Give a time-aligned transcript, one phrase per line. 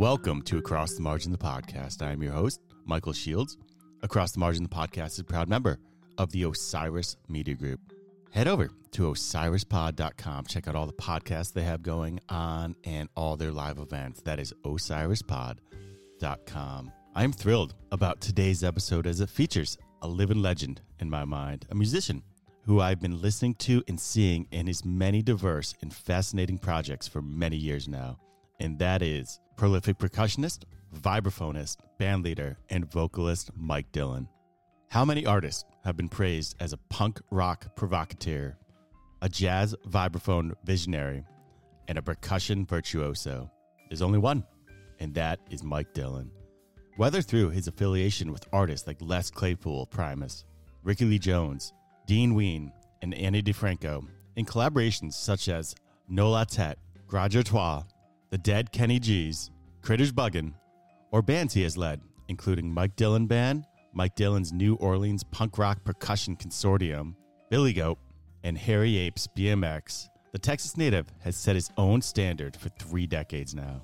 [0.00, 2.00] Welcome to Across the Margin, the podcast.
[2.00, 3.58] I am your host, Michael Shields.
[4.02, 5.78] Across the Margin, the podcast is a proud member
[6.16, 7.80] of the Osiris Media Group.
[8.30, 10.46] Head over to osirispod.com.
[10.46, 14.22] Check out all the podcasts they have going on and all their live events.
[14.22, 16.92] That is osirispod.com.
[17.14, 21.66] I am thrilled about today's episode as it features a living legend in my mind,
[21.70, 22.22] a musician
[22.64, 27.20] who I've been listening to and seeing in his many diverse and fascinating projects for
[27.20, 28.16] many years now.
[28.60, 30.60] And that is prolific percussionist,
[31.02, 34.26] vibraphonist, bandleader, and vocalist Mike Dillon.
[34.88, 38.56] How many artists have been praised as a punk rock provocateur,
[39.20, 41.26] a jazz vibraphone visionary,
[41.88, 43.50] and a percussion virtuoso?
[43.90, 44.44] There's only one,
[44.98, 46.30] and that is Mike Dillon.
[46.96, 50.46] Whether through his affiliation with artists like Les Claypool Primus,
[50.84, 51.74] Rickie Lee Jones,
[52.06, 55.74] Dean Ween, and Ani DiFranco, in collaborations such as
[56.08, 57.82] Nola Tet, Grade Trois,
[58.30, 59.50] The Dead Kenny G's,
[59.82, 60.54] Critters Buggin',
[61.10, 65.82] or bands he has led, including Mike Dillon Band, Mike Dillon's New Orleans Punk Rock
[65.82, 67.16] Percussion Consortium,
[67.50, 67.98] Billy Goat,
[68.44, 73.52] and Hairy Apes BMX, the Texas native has set his own standard for three decades
[73.52, 73.82] now.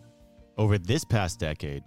[0.56, 1.82] Over this past decade,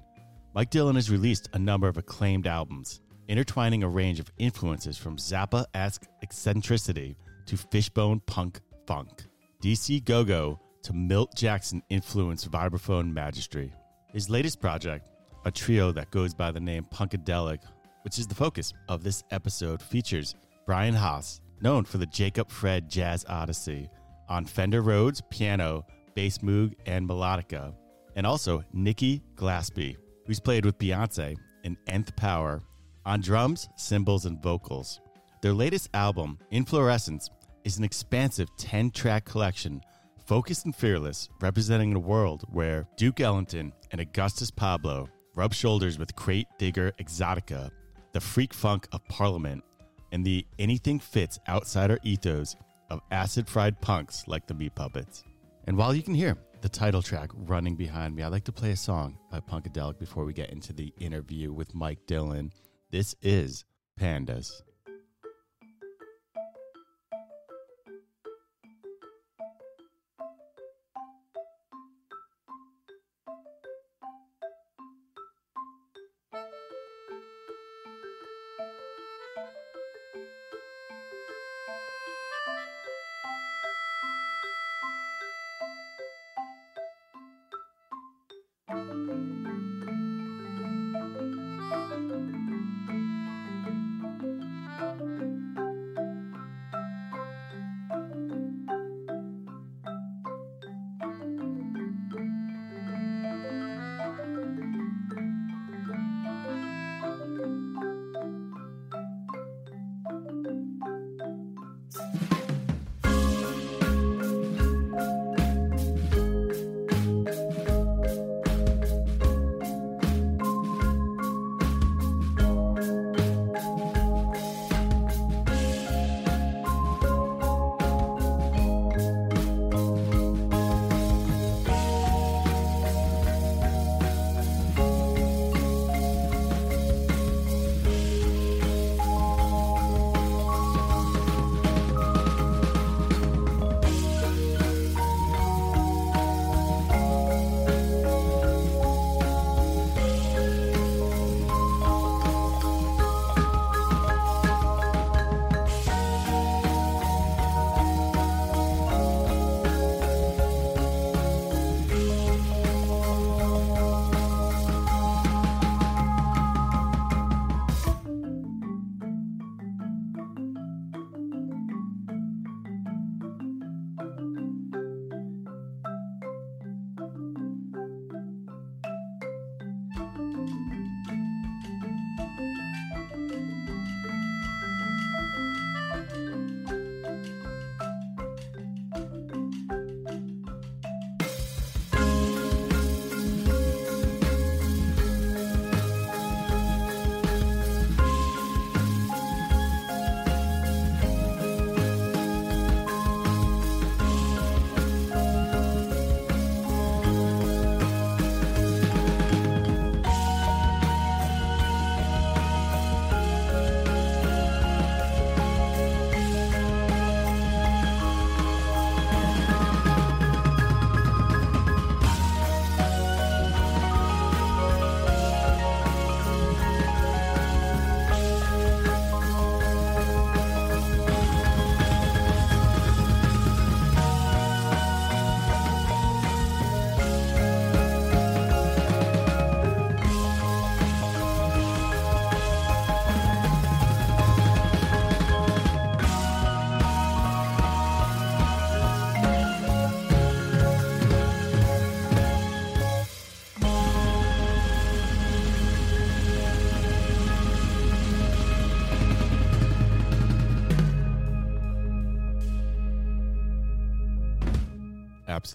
[0.54, 5.16] Mike Dillon has released a number of acclaimed albums, intertwining a range of influences from
[5.16, 9.24] Zappa esque eccentricity to fishbone punk funk,
[9.64, 13.72] DC Go Go to Milt Jackson influenced vibraphone magistry.
[14.12, 15.08] His latest project,
[15.46, 17.60] a trio that goes by the name Punkadelic,
[18.04, 20.36] which is the focus of this episode, features
[20.66, 23.90] Brian Haas, known for the Jacob Fred Jazz Odyssey,
[24.30, 27.74] on Fender Rhodes, piano, bass moog, and melodica,
[28.16, 32.62] and also Nikki Glaspie, who's played with Beyonce in Nth Power
[33.06, 35.02] on drums, cymbals, and vocals.
[35.42, 37.30] Their latest album, Inflorescence,
[37.64, 39.82] is an expansive 10 track collection,
[40.30, 46.16] focused and fearless, representing a world where Duke Ellington and Augustus Pablo rub shoulders with
[46.16, 47.72] Crate Digger Exotica,
[48.14, 49.64] the freak funk of Parliament,
[50.12, 52.56] and the anything fits outsider ethos
[52.92, 55.24] of acid fried punks like the Meat Puppets.
[55.66, 58.70] And while you can hear the title track running behind me, I'd like to play
[58.70, 62.54] a song by Punkadelic before we get into the interview with Mike Dillon.
[62.92, 63.66] This is
[64.00, 64.62] Pandas.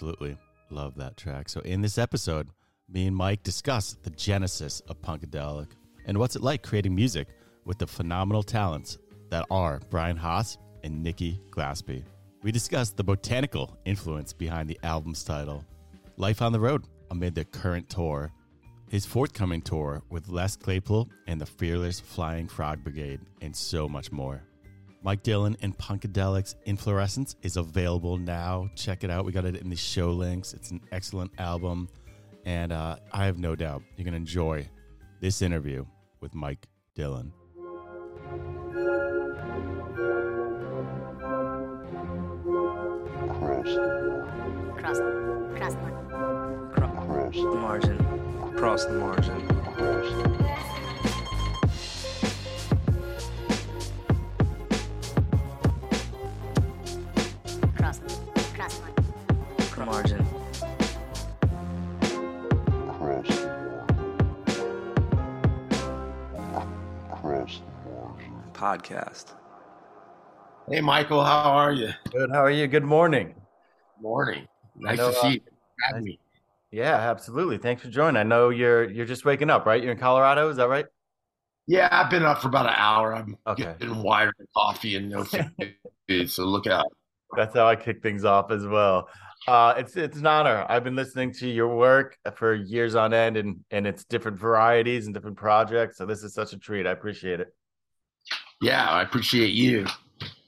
[0.05, 0.37] Absolutely.
[0.69, 1.49] Love that track.
[1.49, 2.49] So, in this episode,
[2.91, 5.69] me and Mike discuss the genesis of Punkadelic
[6.05, 7.29] and what's it like creating music
[7.65, 8.99] with the phenomenal talents
[9.31, 12.05] that are Brian Haas and Nikki Glaspie.
[12.43, 15.65] We discuss the botanical influence behind the album's title,
[16.19, 18.31] life on the road amid the current tour,
[18.91, 24.13] his forthcoming tour with Les Claypool and the Fearless Flying Frog Brigade, and so much
[24.13, 24.43] more.
[25.05, 28.71] Mike Dillon and Punkadelic's Inflorescence is available now.
[28.75, 29.27] Check it out.
[29.27, 30.55] We got it in the show links.
[30.55, 31.91] It's an excellent album.
[32.47, 34.67] And uh, I have no doubt you're going to enjoy
[35.21, 35.85] this interview
[36.21, 37.35] with Mike Dillon.
[43.29, 43.69] Cross,
[44.79, 44.99] cross,
[46.73, 47.99] Cross the margin.
[48.57, 49.49] Cross the margin.
[49.49, 50.34] cross,
[59.85, 60.25] margin.
[68.53, 69.35] Podcast.
[70.71, 71.91] Hey, Michael, how are you?
[72.11, 72.31] Good.
[72.33, 72.67] How are you?
[72.67, 73.35] Good morning.
[74.01, 74.47] Morning.
[74.77, 75.41] Nice know, to uh, see you.
[75.83, 76.19] Have nice- me.
[76.71, 77.59] Yeah, absolutely.
[77.59, 78.17] Thanks for joining.
[78.17, 79.81] I know you're you're just waking up, right?
[79.83, 80.87] You're in Colorado, is that right?
[81.67, 83.15] Yeah, I've been up for about an hour.
[83.15, 83.75] I'm Okay.
[83.79, 86.87] getting wired with coffee and no food, so look out.
[87.37, 89.09] That's how I kick things off as well.
[89.47, 90.65] Uh, it's it's an honor.
[90.69, 95.07] I've been listening to your work for years on end, and and it's different varieties
[95.07, 95.99] and different projects.
[95.99, 96.87] So this is such a treat.
[96.87, 97.55] I appreciate it.
[98.63, 99.87] Yeah, I appreciate you.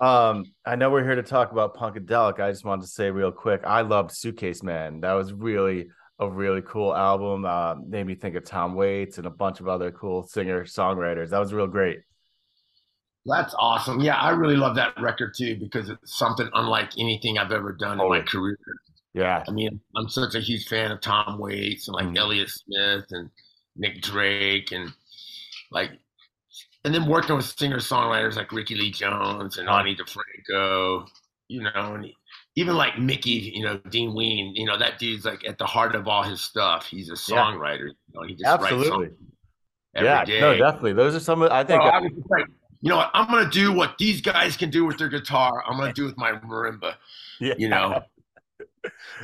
[0.01, 2.41] Um, I know we're here to talk about Punkadelic.
[2.41, 5.01] I just wanted to say real quick, I loved Suitcase Man.
[5.01, 5.89] That was really
[6.19, 7.45] a really cool album.
[7.45, 11.31] Uh, made me think of Tom Waits and a bunch of other cool singer songwriters.
[11.31, 12.01] That was real great.
[13.27, 14.01] That's awesome.
[14.01, 18.01] Yeah, I really love that record too because it's something unlike anything I've ever done
[18.01, 18.57] in my career.
[19.17, 22.19] Yeah, I mean, I'm such a huge fan of Tom Waits and like Mhm.
[22.19, 23.31] Elliott Smith and
[23.75, 24.93] Nick Drake and
[25.71, 25.93] like,
[26.85, 29.71] and then working with singer songwriters like Rickie Lee Jones and.
[29.71, 31.09] Ani DiFranco,
[31.49, 32.07] you know, and
[32.57, 35.95] even like Mickey, you know, Dean Ween, you know, that dude's like at the heart
[35.95, 36.87] of all his stuff.
[36.87, 37.17] He's a Yeah.
[37.43, 39.17] songwriter, you know, he just writes absolutely.
[39.95, 40.41] Yeah, day.
[40.41, 40.93] no, definitely.
[40.93, 42.47] Those are some of I think So I was just like,
[42.83, 43.11] you know what?
[43.15, 45.65] I'm gonna do what these guys can do with their guitar.
[45.67, 46.97] I'm gonna do with my marimba.
[47.41, 47.55] yeah.
[47.57, 48.03] You know.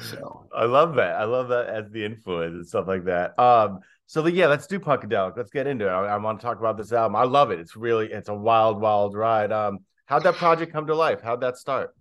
[0.01, 1.17] So I love that.
[1.17, 3.39] I love that as the influence and stuff like that.
[3.39, 5.37] Um, so yeah, let's do Punkadelic.
[5.37, 5.91] Let's get into it.
[5.91, 7.17] I, I want to talk about this album.
[7.17, 7.59] I love it.
[7.61, 9.53] It's really it's a wild, wild ride.
[9.53, 11.21] Um, how'd that project come to life?
[11.23, 11.95] How'd that start?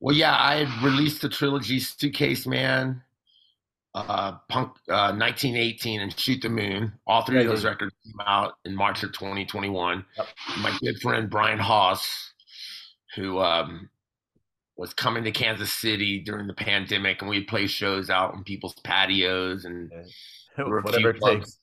[0.00, 3.02] Well, yeah, I released the trilogy Suitcase Man,
[3.94, 6.92] uh, Punk, uh, 1918, and Shoot the Moon.
[7.06, 7.70] All three Yeah, of those yeah.
[7.70, 10.04] records came out in March of 2021.
[10.16, 10.26] Yep.
[10.58, 12.32] My good friend Brian Haas,
[13.16, 13.88] who um,
[14.78, 18.74] was coming to Kansas City during the pandemic, and we'd play shows out on people's
[18.84, 19.90] patios and
[20.56, 21.58] Whatever it takes.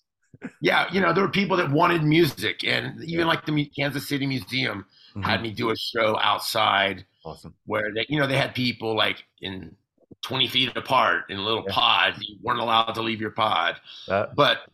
[0.62, 3.26] yeah, you know, there were people that wanted music, and even Yeah.
[3.26, 4.86] like the Kansas City Museum
[5.24, 5.44] had Mhm.
[5.44, 7.54] me do a show outside Awesome.
[7.66, 9.76] where they, you know, they had people like in
[10.22, 11.74] 20 feet apart in little Yeah.
[11.74, 12.18] pods.
[12.22, 13.80] You weren't allowed to leave your pod,
[14.10, 14.68] Uh, but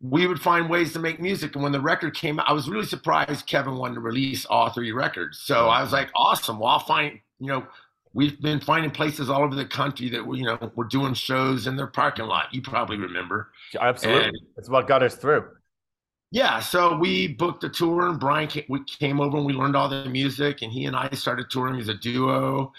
[0.00, 1.54] we would find ways to make music.
[1.54, 4.70] And when the record came out, I was really surprised Kevin wanted to release all
[4.70, 5.38] three records.
[5.40, 6.58] So I was like, awesome.
[6.58, 7.66] Well, I'll find, you know,
[8.12, 11.66] we've been finding places all over the country that, we, you know, we're doing shows
[11.66, 12.52] in their parking lot.
[12.52, 13.50] You probably remember.
[13.80, 14.28] absolutely.
[14.28, 15.44] And- It's what got us through.
[16.30, 19.74] Yeah, so we booked a tour, and Brian came, we came over and we learned
[19.74, 22.70] all the music, and he and I started touring as a duo.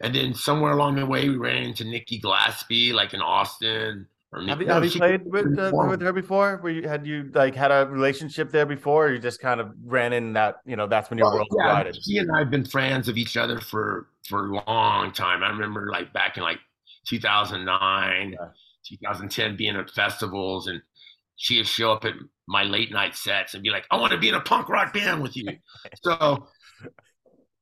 [0.00, 4.08] And then somewhere along the way, we ran into Nikki Glaspie, like in Austin.
[4.48, 6.60] Have you, have you played with uh, with her before?
[6.62, 9.06] Were you had you like had a relationship there before?
[9.06, 11.48] Or you just kind of ran in that you know that's when your Well, world
[11.58, 11.98] yeah, collided.
[12.02, 15.42] He and I have been friends of each other for for a long time.
[15.42, 16.58] I remember like back in like
[17.06, 18.48] 2009, Yeah.
[18.86, 20.82] 2010, being at festivals, and
[21.36, 22.14] she'd show up at
[22.46, 24.92] my late night sets and be like, "I want to be in a punk rock
[24.92, 25.48] band with you."
[26.02, 26.46] so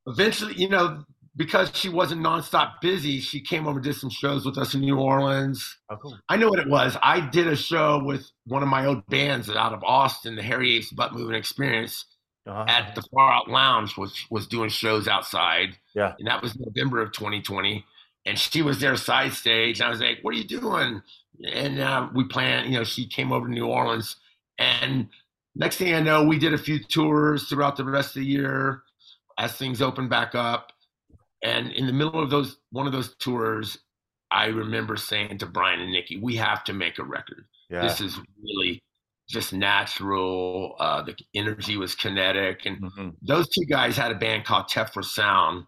[0.07, 1.03] eventually, you know,
[1.37, 4.81] because she wasn't nonstop busy, she came over and did some shows with us in
[4.81, 5.77] New Orleans.
[5.89, 6.17] Oh, cool.
[6.29, 6.97] I know what it was.
[7.03, 10.75] I did a show with one of my old bands out of Austin, the Harry
[10.77, 12.05] Ace Butt Moving Experience
[12.47, 12.65] Uh-huh.
[12.67, 15.77] at the Far Out Lounge was was doing shows outside.
[15.93, 16.13] Yeah.
[16.19, 17.83] And that was November of 2020.
[18.27, 19.81] And she was there side stage.
[19.81, 21.01] I was like, "What are you doing?"
[21.51, 22.71] And uh, we planned.
[22.71, 24.15] You know, she came over to New Orleans,
[24.57, 25.09] and
[25.55, 28.81] next thing I know, we did a few tours throughout the rest of the year
[29.37, 30.71] as things opened back up.
[31.43, 33.77] And in the middle of those one of those tours,
[34.31, 37.81] I remember saying to Brian and Nikki, "We have to make a record." yeah.
[37.81, 38.81] this is really
[39.27, 40.75] just natural.
[40.79, 43.15] Uh, the energy was kinetic, and Mhm.
[43.21, 45.65] those two guys had a band called Tefra Sound,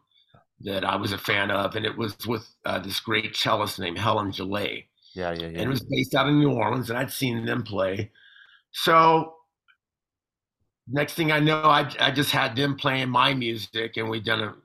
[0.62, 3.98] that I was a fan of, and it was with uh, this great cellist named
[3.98, 4.86] Helen Gillet.
[5.14, 5.48] Yeah, yeah, yeah.
[5.48, 8.12] And it was based out in New Orleans, and I'd seen them play.
[8.72, 9.36] So
[10.88, 14.42] next thing I know, I, I just had them playing my music, and we done
[14.42, 14.56] a.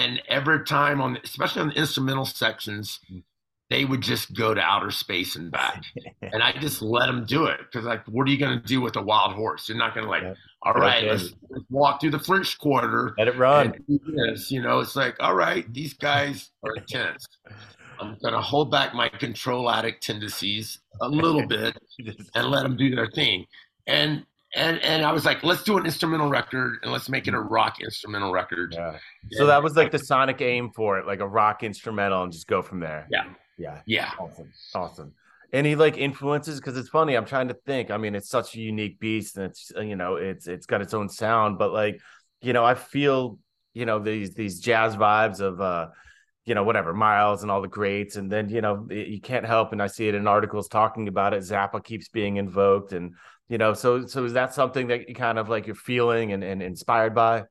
[0.00, 3.22] And every time on, especially on the instrumental sections, Mm.
[3.70, 5.82] they would just go to outer space and back,
[6.22, 8.80] and I just let them do it because, like, what are you going to do
[8.80, 9.68] with a wild horse?
[9.68, 10.34] You're not going to like, Yeah.
[10.62, 11.10] all right, Okay.
[11.10, 13.74] let's, let's walk through the French Quarter Let it run.
[13.88, 14.50] this.
[14.50, 17.26] You know, it's like, all right, these guys are intense.
[18.00, 21.76] I'm going to hold back my control addict tendencies a little bit
[22.34, 23.44] and let them do their thing.
[23.86, 27.34] And and and I was like, let's do an instrumental record and let's make it
[27.34, 28.74] a rock instrumental record.
[28.76, 28.98] Yeah.
[29.32, 32.46] So that was like the sonic aim for it, like a rock instrumental, and just
[32.46, 33.06] go from there.
[33.10, 33.24] Yeah.
[33.58, 33.80] Yeah.
[33.86, 34.10] Yeah.
[34.18, 34.52] Awesome.
[34.74, 35.12] Awesome.
[35.52, 36.58] Any like influences?
[36.60, 37.16] Because it's funny.
[37.16, 37.90] I'm trying to think.
[37.90, 40.94] I mean, it's such a unique beast, and it's you know, it's it's got its
[40.94, 41.58] own sound.
[41.58, 42.00] But like,
[42.40, 43.38] you know, I feel
[43.74, 45.88] you know these these jazz vibes of uh,
[46.44, 49.72] you know, whatever Miles and all the greats, and then you know you can't help,
[49.72, 51.42] and I see it in articles talking about it.
[51.42, 53.14] Zappa keeps being invoked, and
[53.50, 56.42] you know, so so is that something that you kind of like you're feeling and,
[56.42, 57.44] and inspired by?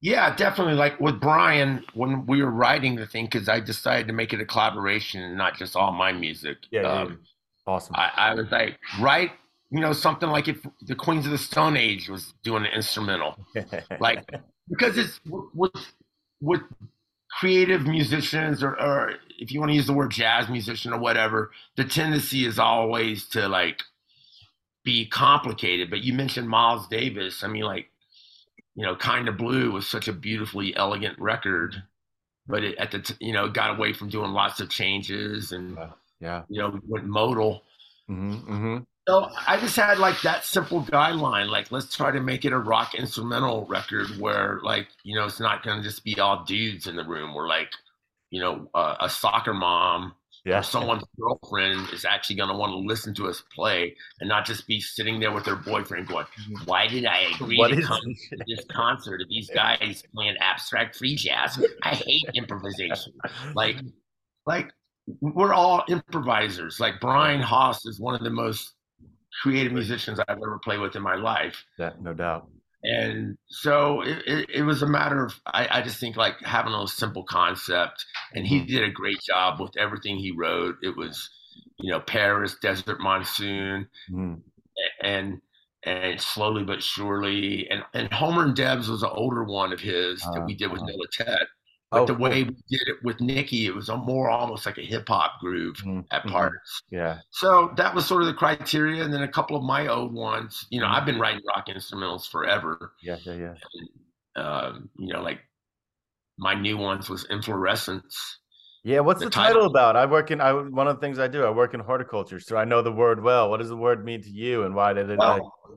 [0.00, 0.74] Yeah, definitely.
[0.74, 4.40] Like with Brian, when we were writing the thing, because I decided to make it
[4.40, 6.58] a collaboration and not just all my music.
[6.70, 7.18] Yeah, yeah, um,
[7.66, 7.96] Awesome.
[7.96, 9.32] I, I was like, write,
[9.70, 13.36] you know, something like if the Queens of the Stone Age was doing an instrumental.
[14.00, 14.28] like
[14.68, 15.72] because it's with
[16.40, 16.60] with
[17.40, 21.50] creative musicians or, or if you want to use the word jazz musician or whatever
[21.76, 23.82] the tendency is always to like
[24.84, 27.90] be complicated but you mentioned miles davis i mean like
[28.74, 31.82] you know kind of blue was such a beautifully elegant record
[32.46, 35.78] but it, at the t- you know got away from doing lots of changes and
[36.20, 36.42] yeah.
[36.48, 37.62] you know went modal
[38.06, 42.46] hmm hmm so I just had like that simple guideline, like let's try to make
[42.46, 46.18] it a rock instrumental record where like you know it's not going to just be
[46.18, 47.34] all dudes in the room.
[47.34, 47.68] We're like,
[48.30, 50.14] you know, uh, a soccer mom
[50.44, 50.58] Yeah.
[50.58, 54.44] or someone's girlfriend is actually going to want to listen to us play and not
[54.44, 56.64] just be sitting there with their boyfriend going, mm-hmm.
[56.66, 60.96] "Why did I agree What to come to this concert of these guys playing abstract
[60.96, 61.64] free jazz?
[61.82, 63.14] I hate improvisation."
[63.54, 63.76] Like,
[64.46, 64.70] like
[65.20, 66.80] we're all improvisers.
[66.80, 68.74] Like Brian Haas is one of the most
[69.42, 71.64] creative musicians I've ever played with in my life.
[71.78, 72.48] Yeah, no doubt.
[72.84, 76.74] And so it, it, it was a matter of, I, I just think like having
[76.74, 78.04] a simple concept.
[78.34, 80.76] And he did a great job with everything he wrote.
[80.82, 81.30] It was,
[81.78, 84.42] you know, Paris, Desert Monsoon, Mhm.
[85.02, 85.40] and
[85.86, 87.68] and slowly but surely.
[87.70, 90.82] And and Homer and Debs was an older one of his that we did with
[90.82, 91.24] Uh-huh.
[91.24, 91.48] Tet.
[91.94, 92.44] But Oh, the way cool.
[92.44, 95.76] we did it with Nikki, it was a more almost like a hip hop groove
[95.84, 96.82] Mhm, at parts.
[96.90, 97.22] Yeah.
[97.30, 99.04] So that was sort of the criteria.
[99.04, 100.94] And then a couple of my old ones, you know, Mhm.
[100.94, 102.94] I've been writing rock instrumentals forever.
[103.02, 103.18] Yeah.
[103.24, 103.34] Yeah.
[103.34, 103.54] Yeah.
[104.36, 105.40] Um, you know, like
[106.38, 108.38] my new ones was Inflorescence.
[108.84, 109.00] Yeah.
[109.00, 109.96] What's The the, title- title about?
[109.96, 110.40] I work in.
[110.40, 111.44] I one of the things I do.
[111.44, 113.50] I work in horticulture, so I know the word well.
[113.50, 115.18] What does the word mean to you, and why did it?
[115.18, 115.36] Well,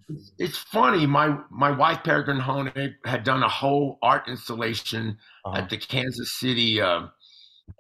[0.10, 1.08] it's- it's funny.
[1.08, 5.58] My my wife Peregrine Honig had done a whole art installation uh-huh.
[5.58, 7.10] at the Kansas City um,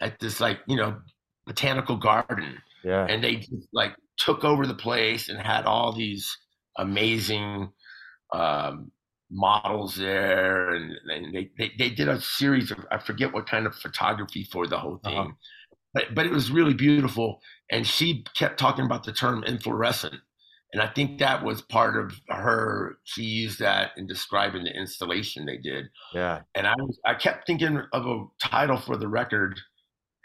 [0.01, 0.97] at this like you know
[1.45, 3.05] botanical garden, yeah.
[3.07, 6.35] and they just like took over the place and had all these
[6.77, 7.69] amazing
[8.33, 8.91] um,
[9.29, 13.65] models there, and, and they, they they did a series of I forget what kind
[13.67, 15.31] of photography for the whole thing, Uh-huh.
[15.93, 17.41] but but it was really beautiful.
[17.71, 20.15] And she kept talking about the term inflorescent,
[20.73, 22.97] and I think that was part of her.
[23.03, 26.41] She used that in describing the installation they did yeah.
[26.55, 29.59] and I was I kept thinking of a title for the record,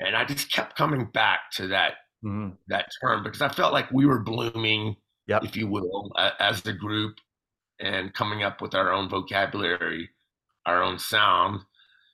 [0.01, 1.95] and I just kept coming back to that
[2.25, 2.57] Mhm.
[2.69, 4.95] that term because I felt like we were blooming,
[5.27, 5.45] Yep.
[5.45, 7.17] if you will, a- as a group,
[7.81, 10.11] and coming up with our own vocabulary,
[10.67, 11.61] our own sound.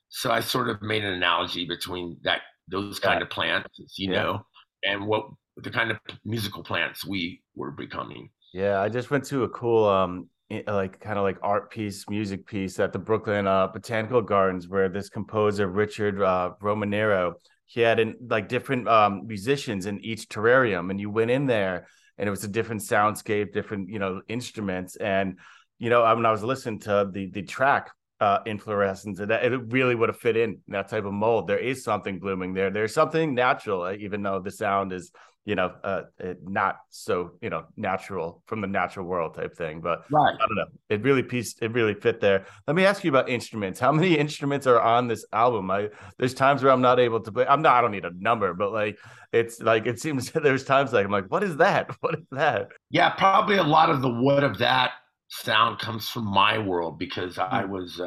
[0.09, 4.23] So I sort of made an analogy between that those kind of plants, you Yeah.
[4.23, 4.45] know,
[4.83, 8.29] and what the kind of musical plants we were becoming.
[8.53, 10.29] Yeah, I just went to a cool um
[10.67, 14.89] like kind of like art piece, music piece at the Brooklyn uh Botanical Gardens where
[14.89, 17.33] this composer Richard uh Romanero,
[17.65, 21.87] he had in, like different um musicians in each terrarium and you went in there
[22.19, 25.39] and it was a different soundscape, different, you know, instruments and
[25.79, 29.95] you know, when I was listening to the the track uh inflorescence that it really
[29.95, 31.47] would have fit in that type of mold.
[31.47, 32.69] There is something blooming there.
[32.69, 35.11] There's something natural, uh, even though the sound is
[35.49, 36.03] you know, uh,
[36.43, 39.81] not so you know natural from the natural world type thing.
[39.81, 40.35] But Right.
[40.35, 42.45] I don't know, it really pieced, it really fit there.
[42.67, 43.79] Let me ask you about instruments.
[43.79, 45.71] How many instruments are on this album?
[45.71, 45.89] I
[46.19, 47.47] there's times where I'm not able to play.
[47.47, 47.75] I'm not.
[47.77, 48.99] I don't need a number, but like
[49.33, 51.89] it's like it seems there's times like I'm like, what is that?
[52.01, 52.67] What is that?
[52.91, 54.91] Yeah, probably a lot of the what of that
[55.29, 58.05] sound comes from my world because I was, uh,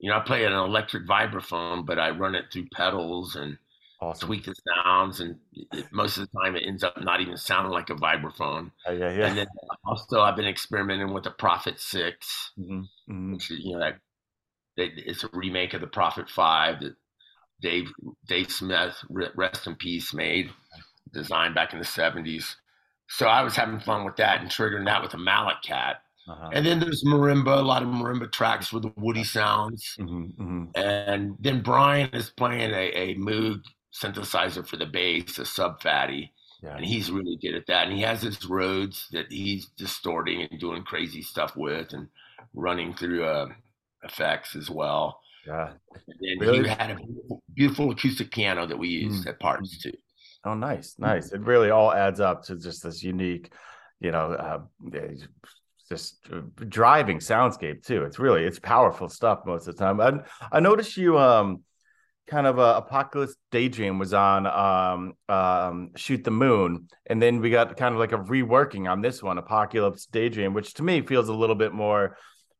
[0.00, 3.56] you know, I play an electric vibraphone, but I run it through pedals and
[4.02, 4.26] Awesome.
[4.26, 4.54] tweak the
[4.84, 7.94] sounds, and it, most of the time it ends up not even sounding like a
[7.94, 8.72] vibraphone.
[8.88, 9.26] Uh, yeah, yeah.
[9.28, 9.46] And then
[9.84, 13.32] also I've been experimenting with the Prophet Six, Mhm, mhm.
[13.34, 13.98] which is you know that,
[14.76, 16.96] that it's a remake of the Prophet Five that
[17.60, 17.92] Dave
[18.26, 20.50] Dave Smith, rest in peace, made
[21.12, 22.56] designed back in the seventies.
[23.08, 25.96] So I was having fun with that and triggering that with a MalletKAT.
[26.28, 26.50] Uh-huh.
[26.52, 29.96] And then there's marimba, a lot of marimba tracks with the woody sounds.
[30.00, 30.70] Mhm, mhm.
[30.76, 33.60] And then Brian is playing a, a Moog
[33.92, 36.32] synthesizer for the bass, a Sub Phatty,
[36.62, 36.76] Yeah.
[36.76, 37.88] and he's really good at that.
[37.88, 42.08] And he has his Rhodes that he's distorting and doing crazy stuff with, and
[42.54, 43.48] running through uh,
[44.02, 45.20] effects as well.
[45.46, 45.72] Yeah.
[45.92, 46.62] And then Really?
[46.68, 49.30] he had a beautiful, beautiful acoustic piano that we used Mm.
[49.30, 49.92] at parts too.
[50.44, 51.32] Oh, nice, nice.
[51.32, 53.52] It really all adds up to just this unique,
[54.00, 54.60] you know, uh,
[55.88, 58.04] just uh, driving soundscape too.
[58.04, 60.00] It's really it's powerful stuff most of the time.
[60.00, 60.20] I
[60.50, 61.62] I noticed you um
[62.26, 67.50] kind of uh, Apocalypse Daydream was on um um Shoot the Moon, and then we
[67.50, 71.28] got kind of like a reworking on this one, Apocalypse Daydream, which to me feels
[71.28, 72.16] a little bit more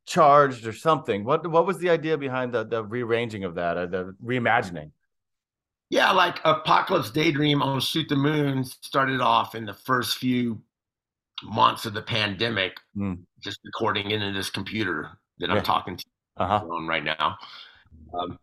[0.06, 1.25] charged or something.
[1.25, 4.92] What what was the idea behind the the rearranging of that or the reimagining?
[5.90, 10.62] Yeah, like Apocalypse Daydream on Shoot the Moon started off in the first few
[11.43, 13.25] months of the pandemic, Mm.
[13.40, 15.56] just recording into this computer that Yeah.
[15.56, 16.04] I'm talking to
[16.36, 16.64] Uh-huh.
[16.71, 17.36] on right now.
[18.14, 18.38] Um,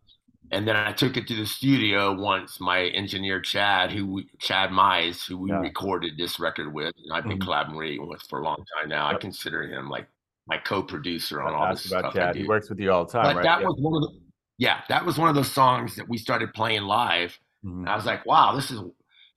[0.52, 2.60] and then I took it to the studio once.
[2.60, 5.60] My engineer Chad, who we, Chad Mize, who we Yeah.
[5.60, 7.42] recorded this record with, and I've been Mhm.
[7.42, 9.08] collaborating with for a long time now.
[9.08, 10.08] I consider him like
[10.48, 12.14] my co-producer on all this stuff.
[12.14, 12.36] Chad.
[12.36, 13.44] He works with you all the time, But right?
[13.44, 13.68] that Yeah.
[13.68, 14.20] was one of the
[14.58, 17.40] yeah, that was one of those songs that we started playing live.
[17.64, 17.80] Mhm.
[17.82, 18.82] And I was like, wow, this is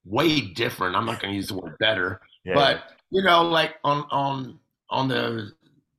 [0.05, 0.97] way different.
[0.97, 4.59] I'm not going to use the word better, Yeah, but you know, like on on
[4.91, 5.53] on the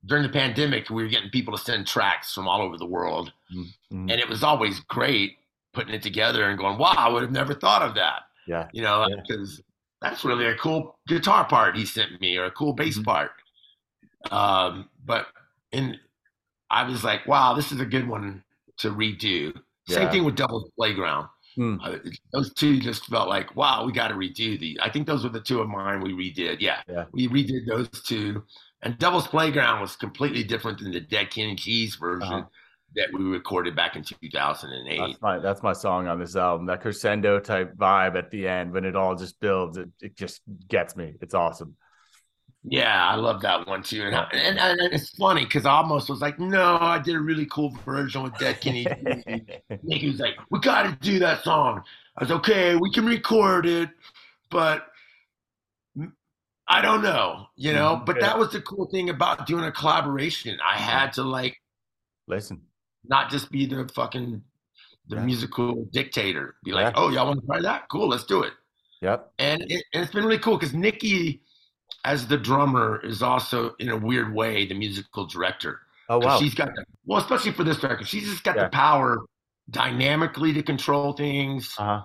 [0.06, 3.32] during the pandemic, we were getting people to send tracks from all over the world,
[3.50, 3.62] yeah.
[3.92, 4.10] Mhm.
[4.10, 5.38] and it was always great
[5.72, 8.22] putting it together and going, wow, I would have never thought of that.
[8.46, 8.68] yeah.
[8.74, 9.16] You know, Yeah.
[9.26, 9.62] because
[10.02, 13.04] that's really a cool guitar part he sent me or a cool bass Mhm.
[13.04, 13.32] part.
[14.30, 15.28] Um, but
[15.72, 15.98] in
[16.70, 18.42] I was like, wow, this is a good one
[18.78, 19.56] to redo.
[19.86, 21.28] Same thing with Devil's Playground.
[21.54, 21.76] Hmm.
[21.80, 21.98] Uh,
[22.32, 24.76] those two just felt like, wow, we got to redo these.
[24.82, 26.60] I think those were the two of mine we redid.
[26.60, 27.04] Yeah, Yeah.
[27.12, 28.44] we redid those two.
[28.84, 32.46] And Devil's Playground was completely different than the Dead Kenny G's version Uh-huh.
[32.96, 34.98] that we recorded back in 2008.
[34.98, 36.66] That's my that's my song on this album.
[36.66, 39.76] That crescendo type vibe at the end when it all just builds.
[39.78, 41.14] It, it just gets me.
[41.20, 41.76] It's awesome.
[42.66, 44.02] Yeah, I love that one too.
[44.02, 47.20] And, I- and, and it's funny because I almost was like, no, I did a
[47.20, 49.42] really cool version with Dead Kenny G.
[49.82, 51.82] Nicky was like, we got to do that song.
[52.16, 53.90] I was okay, we can record it,
[54.50, 54.86] but
[56.68, 58.02] I don't know, you know.
[58.04, 58.22] But yeah.
[58.28, 60.58] that was the cool thing about doing a collaboration.
[60.66, 61.60] I had to like
[62.26, 62.62] Listen,
[63.06, 64.42] not just be the fucking
[65.08, 65.24] the Yeah.
[65.24, 66.56] musical dictator.
[66.64, 67.02] Be like, Yeah.
[67.02, 67.88] oh, y'all want to try that?
[67.90, 68.54] Cool, let's do it.
[69.02, 69.30] yep.
[69.38, 71.42] And, it, and it's been really cool because Nikki,
[72.06, 75.80] as the drummer, is also in a weird way the musical director.
[76.08, 76.38] Oh wow.
[76.38, 79.18] She's got the, well, especially for this record, she's just got the power
[79.70, 82.02] dynamically to control things Uh huh.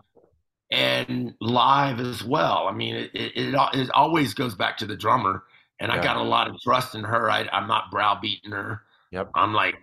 [0.72, 2.68] And live as well.
[2.68, 5.44] I mean, it, it, it, always goes back to the drummer,
[5.80, 7.30] and I got a lot of trust in her.
[7.30, 8.84] I, I'm not browbeating her.
[9.12, 9.32] Yep.
[9.36, 9.76] I'm like,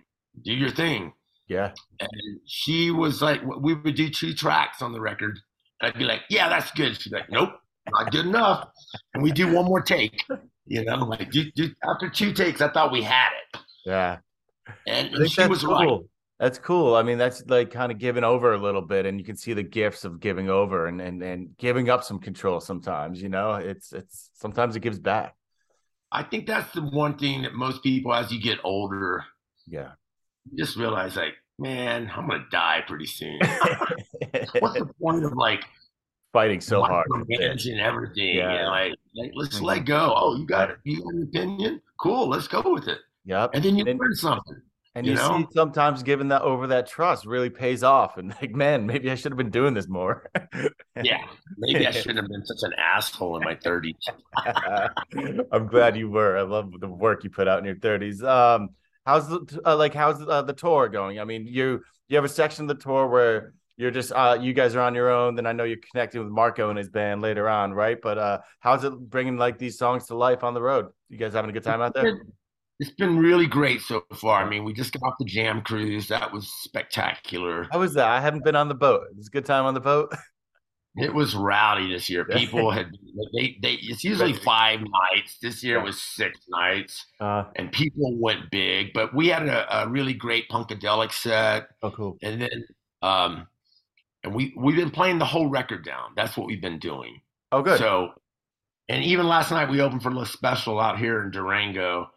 [0.43, 1.13] do your thing.
[1.47, 1.71] Yeah.
[1.99, 5.39] And she was like, we would do two tracks on the record.
[5.81, 6.99] And I'd be like, yeah, that's good.
[6.99, 7.51] She's like, nope,
[7.89, 8.69] not good enough.
[9.13, 10.23] And we do one more take.
[10.65, 13.59] You know, like do, do, after two takes, I thought we had it.
[13.85, 14.17] Yeah.
[14.85, 15.99] And, and she was cool.
[15.99, 16.01] right.
[16.39, 16.93] That's cool.
[16.95, 19.53] I mean, that's like kind of giving over a little bit, and you can see
[19.53, 22.59] the gifts of giving over and and and giving up some control.
[22.59, 25.35] Sometimes, you know, it's it's sometimes it gives back.
[26.11, 29.25] I think that's the one thing that most people, as you get older,
[29.67, 29.91] Yeah.
[30.55, 33.39] just realize like, man, I'm gonna die pretty soon.
[34.59, 35.63] What's the point of like
[36.33, 37.07] Fighting so hard.
[37.27, 38.35] managing everything?
[38.37, 38.51] Yeah.
[38.51, 39.63] And like, like let's Mhm.
[39.63, 40.13] let go.
[40.15, 40.77] Oh, you got it.
[40.83, 41.81] You got an opinion?
[41.99, 42.27] Cool.
[42.29, 42.99] Let's go with it.
[43.25, 43.51] Yep.
[43.55, 44.61] And then you And- learn something.
[44.97, 45.37] And you you, know?
[45.37, 48.17] see sometimes giving that over that trust really pays off.
[48.17, 50.27] And like, man, maybe I should have been doing this more.
[51.03, 51.23] Yeah.
[51.55, 53.93] Maybe I shouldn't have been such an asshole in my 30s.
[55.51, 56.35] I'm glad you were.
[56.35, 58.23] I love the work you put out in your 30s.
[58.23, 58.69] Um,
[59.05, 61.19] how's the uh, like how's uh, the tour going?
[61.19, 64.53] I mean, you you have a section of the tour where you're just uh you
[64.53, 65.35] guys are on your own.
[65.35, 67.99] Then I know you're connecting with Marco and his band later on, right?
[68.01, 70.87] But uh, how's it bringing like these songs to life on the road?
[71.09, 72.23] You guys having a good time out there?
[72.79, 74.43] It's been really great so far.
[74.43, 76.07] I mean, we just got off the jam cruise.
[76.09, 77.67] That was spectacular.
[77.71, 78.07] How was that?
[78.07, 79.07] I haven't been on the boat.
[79.09, 80.13] It was a good time on the boat.
[80.99, 82.25] It was rowdy this year.
[82.25, 82.87] People had
[83.37, 83.73] they they.
[83.73, 85.37] It's usually five nights.
[85.39, 88.93] This year was six nights, Uh, and people went big.
[88.93, 92.17] But we had a, a really great punkadelic set, oh, cool.
[92.23, 92.65] and then
[93.03, 93.47] um,
[94.23, 96.13] and we we've been playing the whole record down.
[96.15, 97.21] That's what we've been doing.
[97.51, 97.77] Oh, good.
[97.77, 98.13] So,
[98.89, 102.09] and even last night we opened for a special out here in Durango,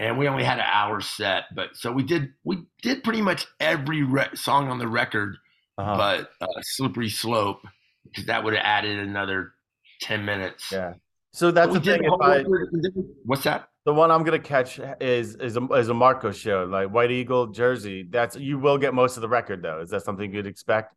[0.00, 1.44] and we only had an hour set.
[1.54, 5.36] But so we did we did pretty much every re- song on the record,
[5.78, 5.96] uh-huh.
[5.96, 7.60] but uh, "Slippery Slope"
[8.04, 9.52] because that would have added another
[10.00, 10.72] ten minutes.
[10.72, 10.94] yeah.
[11.32, 12.04] So that's But the thing.
[12.04, 13.68] If I, record, and then- What's that?
[13.86, 17.46] the one I'm gonna catch is is a, is a Marco show, like White Eagle
[17.48, 18.06] Jersey.
[18.08, 19.80] That's you will get most of the record though.
[19.80, 20.94] Is that something you'd expect?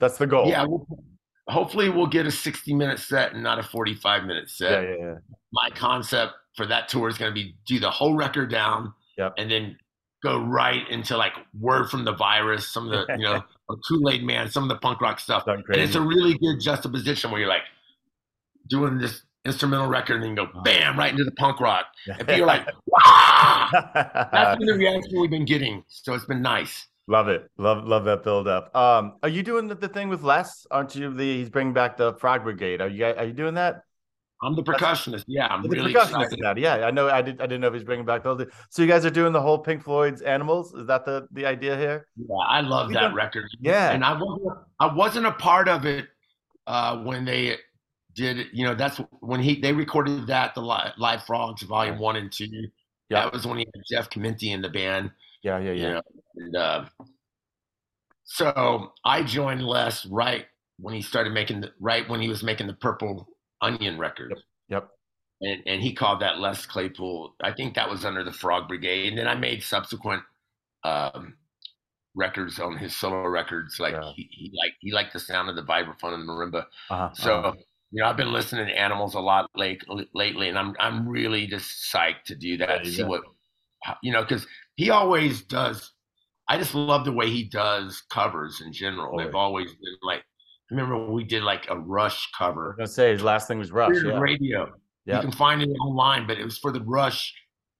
[0.00, 0.48] That's the goal.
[0.48, 0.64] Yeah.
[0.66, 0.86] We'll,
[1.48, 4.82] hopefully, we'll get a sixty-minute set and not a forty-five minute set.
[4.82, 5.14] yeah, yeah, yeah.
[5.52, 9.34] my concept for that tour is going to be do the whole record down Yep.
[9.38, 9.78] and then
[10.22, 13.42] go right into like word from the virus some of the you know
[13.88, 17.40] kool-aid man some of the punk rock stuff and it's a really good juxtaposition where
[17.40, 17.62] you're like
[18.68, 22.42] doing this instrumental record and then go bam right into the punk rock and people
[22.42, 23.68] are like wow
[24.32, 27.48] that's been the reaction we've been getting so it's been nice love it.
[27.56, 28.74] Love love that build up.
[28.74, 30.66] Um, are you doing the, the thing with Les?
[30.70, 31.12] Aren't you?
[31.12, 32.80] The he's bringing back the Frog Brigade.
[32.80, 33.84] Are you guys, are you doing that?
[34.42, 36.58] I'm the percussionist yeah i'm The really percussionist excited.
[36.58, 37.08] Yeah, I know.
[37.08, 37.40] I did.
[37.40, 38.44] I didn't know if he's bringing back those.
[38.70, 40.74] So you guys are doing the whole Pink Floyd's Animals.
[40.74, 42.06] Is that the the idea here?
[42.16, 43.92] yeah, i love We that record Yeah.
[43.92, 46.06] and I wasn't I wasn't a part of it
[46.66, 47.56] uh, when they
[48.14, 48.48] did.
[48.52, 52.30] You know, that's when he they recorded that the live, live frogs volume one and
[52.30, 52.46] two.
[53.08, 53.24] Yeah.
[53.24, 55.12] That was when he had Jeff Chimenti in the band.
[55.42, 55.92] Yeah, yeah, You yeah.
[55.94, 56.02] know,
[56.36, 56.84] and uh,
[58.24, 60.44] so I joined Les right
[60.78, 63.28] when he started making the right when he was making the Purple
[63.60, 64.30] Onion record.
[64.30, 64.38] Yep,
[64.68, 64.88] yep.
[65.40, 67.34] And and he called that Les Claypool.
[67.42, 69.08] I think that was under the Frog Brigade.
[69.10, 70.22] And then I made subsequent
[70.84, 71.36] um,
[72.14, 73.78] records on his solo records.
[73.78, 74.12] Like Yeah.
[74.14, 76.64] he, he like he liked the sound of the vibraphone and the marimba.
[76.90, 77.52] Uh-huh, So uh-huh.
[77.90, 79.82] you know, I've been listening to Animals a lot late,
[80.14, 82.84] lately, and I'm I'm really just psyched to do that.
[82.84, 83.08] you See go.
[83.08, 83.22] what
[84.02, 85.92] you know, because he always does.
[86.48, 89.18] I just love the way he does covers in general.
[89.18, 90.24] They've always been like.
[90.70, 92.76] I remember when we did like a Rush cover.
[92.78, 93.94] I was say his last thing was Rush.
[94.02, 94.72] Yeah, Radio.
[95.04, 95.16] yeah.
[95.16, 97.32] You can find it online, but it was for the Rush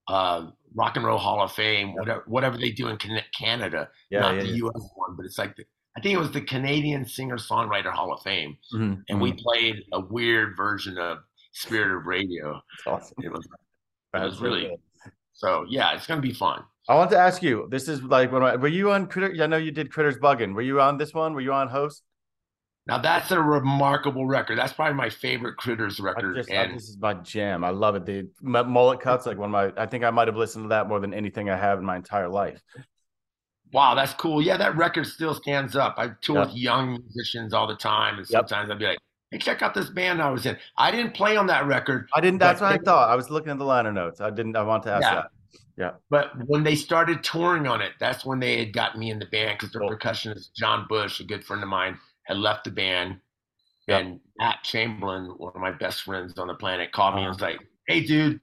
[0.09, 2.99] uh, Rock and Roll Hall of Fame, whatever, whatever they do in
[3.37, 4.49] Canada, yeah, not yeah, the.
[4.49, 4.89] U.S.
[4.95, 5.65] one, but it's like the,
[5.97, 9.83] I think it was the Canadian Singer Songwriter Hall of Fame, Mhm, and we played
[9.93, 11.19] a weird version of
[11.53, 12.61] Spirit of Radio.
[12.87, 13.17] Awesome.
[13.23, 13.47] It was
[14.15, 14.77] it was really
[15.33, 16.63] so yeah, it's gonna be fun.
[16.89, 17.67] I want to ask you.
[17.71, 19.43] This is like when I, were you on Critter?
[19.43, 20.55] I know you did Critters Buggin.
[20.55, 21.35] Were you on this one?
[21.35, 22.03] Were you on host?
[22.87, 24.59] Now that's a remarkable record.
[24.59, 27.65] That's probably my favorite Critters record, just, I- and this is my jam.
[27.65, 28.07] I love it.
[28.07, 29.83] The mullet cuts, like one of my.
[29.83, 31.97] I think I might have listened to that more than anything I have in my
[31.97, 32.61] entire life.
[33.73, 34.41] wow, that's cool.
[34.41, 35.97] Yeah, that record still stands up.
[35.99, 36.47] I tour Yep.
[36.49, 38.49] with young musicians all the time, and Yep.
[38.49, 38.99] sometimes I'd be like,
[39.33, 42.21] "Hey, check out this band I was in." I didn't play on that record, I
[42.21, 42.39] didn't.
[42.39, 43.11] That's what I thought.
[43.11, 44.21] I was looking at the liner notes.
[44.21, 44.57] I didn't.
[44.57, 45.15] I want to ask Yeah.
[45.17, 45.31] that.
[45.77, 45.91] Yeah.
[46.09, 49.27] But when they started touring on it, that's when they had got me in the
[49.27, 49.91] band because their Cool.
[49.91, 53.21] percussionist John Bush, a good friend of mine, had left the band,
[53.89, 54.01] Yep.
[54.01, 57.35] and Matt Chamberlain, one of my best friends on the planet, called me and Uh-huh.
[57.35, 58.41] was like, "Hey, dude,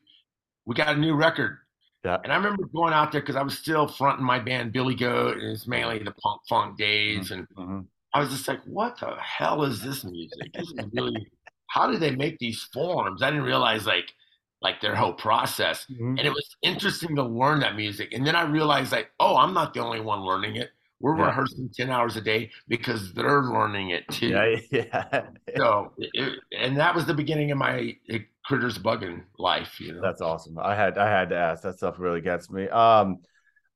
[0.65, 1.59] we got a new record."
[2.03, 2.23] Yeah.
[2.23, 5.37] And I remember going out there because I was still fronting my band Billy Goat,
[5.37, 7.87] and it's mainly the punk funk days, and Mhm.
[8.13, 10.53] I was just like, "What the hell is this music?
[10.55, 11.31] This is really
[11.69, 14.13] how do they make these forms?" I didn't realize like
[14.61, 16.19] like their whole process Mhm.
[16.19, 18.13] and it was interesting to learn that music.
[18.13, 20.71] And then I realized like, oh, I'm not the only one learning it.
[21.03, 21.25] We're Yeah.
[21.27, 24.29] rehearsing ten hours a day because they're learning it too.
[24.29, 25.27] Yeah, yeah.
[25.57, 29.79] So, it, and that was the beginning of my uh, Critters Buggin' life.
[29.79, 30.57] You know, That's awesome.
[30.59, 31.63] I had I had to ask.
[31.63, 32.69] That stuff really gets me.
[32.69, 33.19] Um,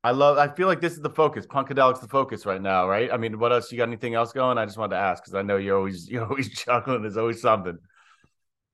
[0.04, 0.38] I love.
[0.38, 1.46] I feel like this is the focus.
[1.46, 3.12] Punkadelic's the focus right now, right?
[3.12, 3.72] I mean, what else?
[3.72, 4.58] You got anything else going?
[4.58, 7.02] I just wanted to ask because I know you're always you're always juggling.
[7.04, 7.78] There's always something.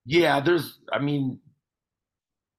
[0.06, 0.40] yeah.
[0.42, 1.40] There's, I mean,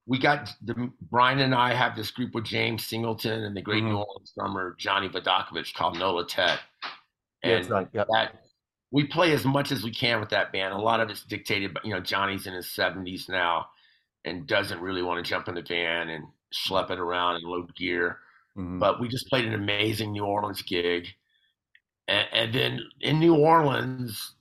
[0.07, 3.83] we got the Brian and I have this group with James Singleton and the great
[3.83, 3.87] Mhm.
[3.89, 6.61] New Orleans drummer Johnny Vidacovich called Nola Tet.
[7.43, 8.07] And it's like, yep.
[8.09, 8.45] that
[8.91, 10.73] we play as much as we can with that band.
[10.73, 13.69] A lot of it's dictated, but you know, Johnny's in his seventies now
[14.25, 17.75] and doesn't really want to jump in the van and schlep it around and load
[17.75, 18.19] gear.
[18.57, 18.79] Mhm.
[18.79, 21.07] But we just played an amazing New Orleans gig,
[22.07, 24.35] and, and then in New Orleans,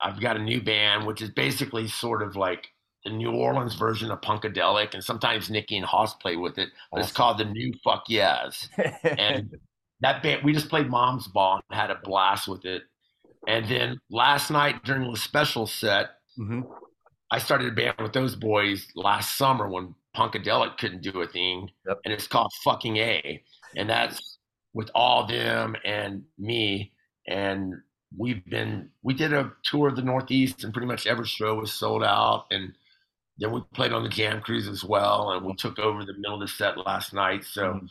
[0.00, 2.68] I've got a new band, which is basically sort of like
[3.08, 6.70] the New Orleans version of Punkadelic, and sometimes Nikki and Haas play with it.
[6.92, 8.68] But it's called the New Fuck Yes
[9.04, 9.56] and
[10.00, 12.82] that band we just played mom's ball and had a blast with it
[13.48, 16.62] and then last night during the special set Mhm.
[17.32, 21.68] i started a band with those boys last summer when punkadelic couldn't do a thing
[21.88, 21.98] Yep.
[22.04, 23.42] and it's called fucking a
[23.76, 24.38] and that's
[24.72, 26.92] with all them and me
[27.26, 27.74] and
[28.16, 31.72] we've been we did a tour of the Northeast, and pretty much every show was
[31.72, 32.46] sold out.
[32.50, 32.72] And
[33.38, 36.34] then we played on the Jam Cruise as well, and we took over the middle
[36.34, 37.44] of the set last night.
[37.44, 37.74] So.
[37.74, 37.90] Mhm.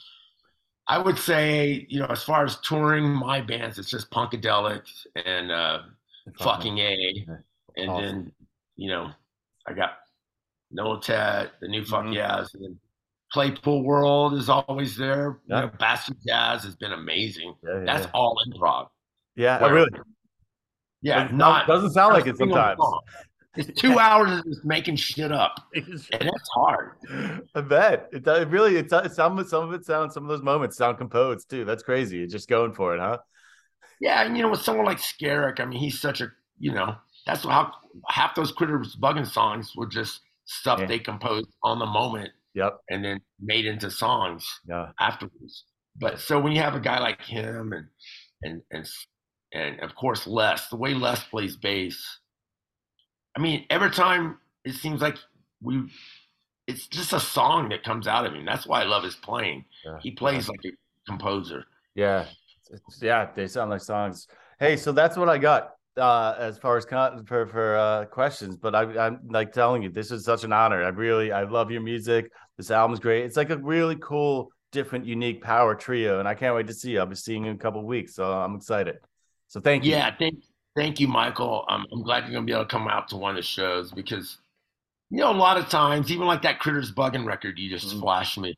[0.89, 4.83] I would say, you know, as far as touring my bands, it's just Punkadelic
[5.25, 5.79] and uh,
[6.39, 7.27] fucking A,
[7.75, 8.05] and Awesome.
[8.05, 8.31] then
[8.77, 9.11] you know,
[9.67, 9.97] I got
[10.71, 12.13] Nola Tet, the new Fuck Mhm.
[12.13, 12.79] Yes, and then
[13.33, 15.41] Claypool World is always there.
[15.47, 15.55] Yeah.
[15.57, 17.53] You know, Bastard Jazz has been amazing.
[17.65, 18.87] Yeah, yeah, That's all improv.
[19.35, 19.61] yeah.
[19.61, 19.89] Where- really
[21.01, 22.79] Yeah, doesn't, doesn't sound like it sometimes.
[23.57, 26.91] It's two hours of just making shit up, and that's hard.
[27.55, 30.29] I bet it, does- it really it does, some some of it sounds some of
[30.29, 31.65] those moments sound composed too.
[31.65, 32.17] That's crazy.
[32.17, 33.17] You're just going for it, huh?
[33.99, 36.95] Yeah, and you know, with someone like Skerik, I mean, he's such a you know,
[37.25, 37.71] that's how
[38.07, 40.85] half those Critters Buggin' songs were just stuff Yeah.
[40.87, 42.79] they composed on the moment Yep.
[42.89, 44.89] and then made into songs Yeah.
[44.99, 45.65] afterwards.
[45.99, 47.87] But so when you have a guy like him and
[48.43, 48.87] and and
[49.53, 52.19] and of course Les, the way Les plays bass,
[53.37, 55.15] I mean, every time it seems like
[55.61, 55.83] we,
[56.65, 58.45] it's just a song that comes out of him.
[58.45, 59.63] That's why I love his playing.
[59.85, 59.99] Yeah.
[60.01, 60.71] He plays like a
[61.07, 61.65] composer.
[61.93, 62.25] Yeah.
[62.71, 64.27] It's- yeah, they sound like songs.
[64.59, 68.55] Hey, so that's what I got uh as far as con- for for uh questions,
[68.57, 70.83] but I I'm like telling you this is such an honor.
[70.83, 72.31] I really I love your music.
[72.57, 73.23] This album's great.
[73.25, 76.91] It's like a really cool different unique power trio and I can't wait to see
[76.91, 76.99] you.
[76.99, 78.97] I'll be seeing you in a couple of weeks, so I'm excited.
[79.47, 79.91] So thank you.
[79.91, 80.43] Yeah, thank
[80.77, 81.65] thank you, Michael.
[81.69, 83.91] I'm I'm glad you're gonna be able to come out to one of the shows
[83.91, 84.37] because
[85.09, 88.01] you know a lot of times, even like that Critters Buggin' record you just Mhm.
[88.01, 88.55] flashed me,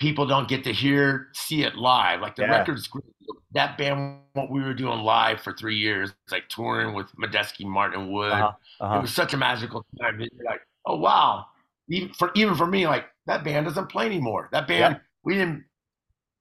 [0.00, 2.20] people don't get to hear see it live.
[2.20, 2.52] Like the Yeah.
[2.52, 3.04] record's great.
[3.52, 8.10] that band what we were doing live for three years, like touring with Medeski, Martin,
[8.12, 8.32] Wood.
[8.32, 8.52] Uh-huh.
[8.80, 9.02] It Uh-huh.
[9.02, 10.20] was such a magical time.
[10.20, 11.46] You're like, oh wow.
[11.88, 14.48] Even for even for me, like that band doesn't play anymore.
[14.52, 15.64] That band, we didn't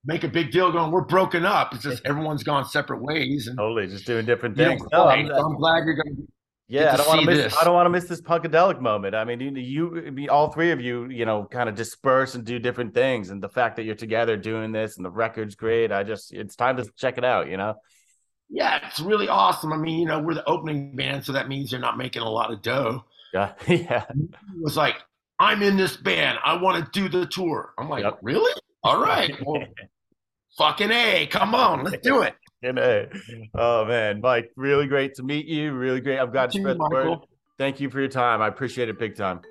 [0.06, 1.74] make a big deal going, we're broken up.
[1.74, 3.48] It's just everyone's gone separate ways.
[3.48, 4.82] And Totally, just doing different things.
[4.92, 5.06] No.
[5.06, 6.16] I'm- so I'm glad you're gonna
[6.68, 7.38] Yeah, I don't want to miss.
[7.38, 7.58] this.
[7.58, 9.14] I don't want to miss this punkadelic moment.
[9.16, 12.60] I mean, you, you, all three of you, you know, kind of disperse and do
[12.60, 15.92] different things, and the fact that you're together doing this and the record's great.
[15.92, 17.50] I just, it's time to check it out.
[17.50, 17.76] You know.
[18.54, 19.72] Yeah, it's really awesome.
[19.72, 22.30] I mean, you know, we're the opening band, so that means you're not making a
[22.30, 23.06] lot of dough.
[23.34, 24.96] Yeah, yeah, It was like,
[25.40, 26.38] I'm in this band.
[26.44, 27.74] I want to do the tour.
[27.78, 28.20] I'm like, Yep.
[28.22, 28.52] really?
[28.84, 29.32] All right.
[29.46, 29.64] Well,
[30.58, 32.34] fucking A, come on, let's do it.
[32.64, 33.06] And, uh,
[33.56, 35.72] oh man, Mike, really great to meet you.
[35.74, 36.20] Really great.
[36.20, 37.20] I'm glad to spread the word.
[37.58, 38.42] Thank you for your time.
[38.42, 39.42] I appreciate it big time.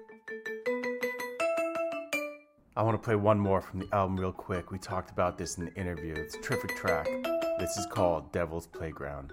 [2.76, 4.70] I want to play one more from the album real quick.
[4.70, 6.14] We talked about this in the interview.
[6.14, 7.06] It's a terrific track.
[7.58, 9.32] This is called Devil's Playground.